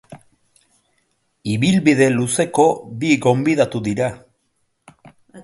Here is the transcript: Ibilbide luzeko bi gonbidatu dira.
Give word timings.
Ibilbide 1.55 2.07
luzeko 2.15 2.65
bi 3.05 3.11
gonbidatu 3.27 3.83
dira. 3.91 4.11